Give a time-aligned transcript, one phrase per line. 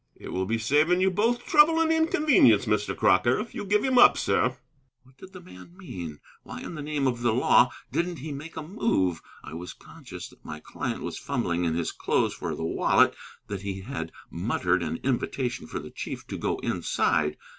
[0.15, 2.97] "It will be saving you both trouble and inconvenience, Mr.
[2.97, 4.57] Crocker, if you give him up, sir."
[5.03, 6.19] What did the man mean?
[6.41, 9.21] Why in the name of the law didn't he make a move?
[9.43, 13.13] I was conscious that my client was fumbling in his clothes for the wallet;
[13.45, 17.37] that he had muttered an invitation for the chief to go inside.